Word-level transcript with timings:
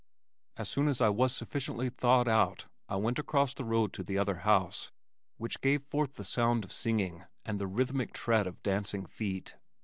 As 0.57 0.67
soon 0.67 0.87
as 0.87 0.99
I 0.99 1.09
was 1.09 1.31
sufficiently 1.31 1.91
thawed 1.91 2.27
out 2.27 2.65
I 2.89 2.95
went 2.95 3.19
across 3.19 3.53
the 3.53 3.63
road 3.63 3.93
to 3.93 4.03
the 4.03 4.17
other 4.17 4.37
house 4.37 4.91
which 5.37 5.61
gave 5.61 5.83
forth 5.83 6.15
the 6.15 6.23
sound 6.23 6.63
of 6.63 6.71
singing 6.71 7.25
and 7.45 7.59
the 7.59 7.67
rhythmic 7.67 8.11
tread 8.11 8.47
of 8.47 8.63
dancing 8.63 9.05
feet. 9.05 9.57